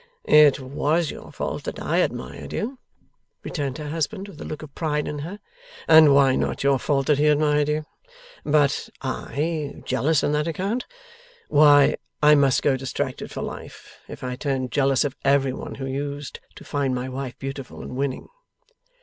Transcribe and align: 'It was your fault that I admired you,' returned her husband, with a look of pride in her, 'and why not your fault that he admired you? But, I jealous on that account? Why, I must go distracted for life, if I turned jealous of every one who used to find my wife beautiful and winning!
'It 0.25 0.59
was 0.59 1.11
your 1.11 1.31
fault 1.31 1.63
that 1.63 1.79
I 1.79 1.97
admired 1.97 2.53
you,' 2.53 2.79
returned 3.43 3.77
her 3.77 3.89
husband, 3.89 4.27
with 4.27 4.41
a 4.41 4.43
look 4.43 4.63
of 4.63 4.73
pride 4.73 5.07
in 5.07 5.19
her, 5.19 5.39
'and 5.87 6.15
why 6.15 6.35
not 6.35 6.63
your 6.63 6.79
fault 6.79 7.05
that 7.05 7.19
he 7.19 7.27
admired 7.27 7.69
you? 7.69 7.85
But, 8.43 8.89
I 9.03 9.75
jealous 9.85 10.23
on 10.23 10.31
that 10.31 10.47
account? 10.47 10.87
Why, 11.49 11.97
I 12.19 12.33
must 12.33 12.63
go 12.63 12.75
distracted 12.77 13.29
for 13.29 13.43
life, 13.43 13.99
if 14.07 14.23
I 14.23 14.35
turned 14.35 14.71
jealous 14.71 15.03
of 15.05 15.15
every 15.23 15.53
one 15.53 15.75
who 15.75 15.85
used 15.85 16.39
to 16.55 16.63
find 16.63 16.95
my 16.95 17.07
wife 17.07 17.37
beautiful 17.37 17.83
and 17.83 17.95
winning! 17.95 18.27